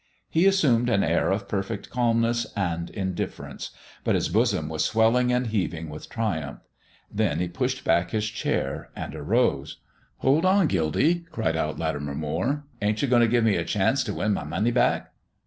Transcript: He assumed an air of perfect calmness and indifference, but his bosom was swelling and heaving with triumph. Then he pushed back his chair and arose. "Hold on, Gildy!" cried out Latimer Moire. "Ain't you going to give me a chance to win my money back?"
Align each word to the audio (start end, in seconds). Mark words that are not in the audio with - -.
He 0.31 0.47
assumed 0.47 0.89
an 0.89 1.03
air 1.03 1.29
of 1.29 1.47
perfect 1.47 1.91
calmness 1.91 2.47
and 2.55 2.89
indifference, 2.89 3.69
but 4.03 4.15
his 4.15 4.29
bosom 4.29 4.67
was 4.67 4.83
swelling 4.83 5.31
and 5.31 5.45
heaving 5.45 5.89
with 5.91 6.09
triumph. 6.09 6.57
Then 7.13 7.37
he 7.39 7.47
pushed 7.47 7.83
back 7.83 8.09
his 8.09 8.25
chair 8.27 8.89
and 8.95 9.13
arose. 9.13 9.77
"Hold 10.17 10.43
on, 10.43 10.65
Gildy!" 10.65 11.27
cried 11.31 11.55
out 11.55 11.77
Latimer 11.77 12.15
Moire. 12.15 12.63
"Ain't 12.81 13.03
you 13.03 13.07
going 13.07 13.21
to 13.21 13.27
give 13.27 13.43
me 13.43 13.57
a 13.57 13.63
chance 13.63 14.03
to 14.05 14.13
win 14.15 14.33
my 14.33 14.43
money 14.43 14.71
back?" 14.71 15.11